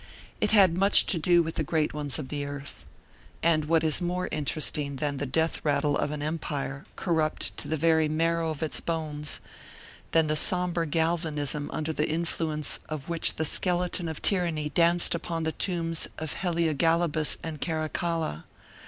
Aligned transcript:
It 0.39 0.49
had 0.49 0.75
much 0.79 1.05
to 1.05 1.19
do 1.19 1.43
with 1.43 1.53
the 1.57 1.63
great 1.63 1.93
ones 1.93 2.17
of 2.17 2.33
earth. 2.33 2.85
And 3.43 3.65
what 3.65 3.83
is 3.83 4.01
more 4.01 4.27
interesting 4.31 4.95
than 4.95 5.17
the 5.17 5.27
death 5.27 5.63
rattle 5.63 5.95
of 5.95 6.09
an 6.09 6.23
empire 6.23 6.87
corrupt 6.95 7.55
to 7.57 7.67
the 7.67 7.77
very 7.77 8.09
marrow 8.09 8.49
of 8.49 8.63
its 8.63 8.79
bones, 8.81 9.39
than 10.11 10.25
the 10.25 10.35
somber 10.35 10.85
galvanism 10.85 11.69
under 11.69 11.93
the 11.93 12.09
influence 12.09 12.79
of 12.89 13.09
which 13.09 13.35
the 13.35 13.45
skeleton 13.45 14.09
of 14.09 14.23
tyranny 14.23 14.69
danced 14.69 15.13
upon 15.13 15.43
the 15.43 15.51
tombs 15.51 16.07
of 16.17 16.33
Heliogabalus 16.33 17.37
and 17.43 17.61
Caracalla! 17.61 18.45